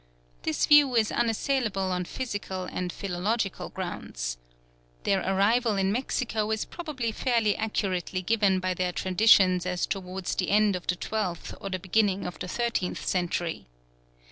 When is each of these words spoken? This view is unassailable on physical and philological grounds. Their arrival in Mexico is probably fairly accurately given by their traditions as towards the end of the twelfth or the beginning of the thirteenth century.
This 0.41 0.65
view 0.65 0.95
is 0.95 1.11
unassailable 1.11 1.91
on 1.91 2.05
physical 2.05 2.63
and 2.63 2.91
philological 2.91 3.69
grounds. 3.69 4.39
Their 5.03 5.19
arrival 5.21 5.77
in 5.77 5.91
Mexico 5.91 6.49
is 6.49 6.65
probably 6.65 7.11
fairly 7.11 7.55
accurately 7.55 8.23
given 8.23 8.59
by 8.59 8.73
their 8.73 8.93
traditions 8.93 9.63
as 9.67 9.85
towards 9.85 10.33
the 10.33 10.49
end 10.49 10.75
of 10.75 10.87
the 10.87 10.95
twelfth 10.95 11.53
or 11.61 11.69
the 11.69 11.77
beginning 11.77 12.25
of 12.25 12.39
the 12.39 12.47
thirteenth 12.47 13.05
century. 13.07 13.67